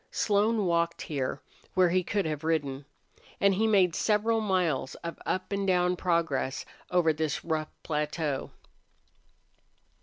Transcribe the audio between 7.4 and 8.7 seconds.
rough plateau.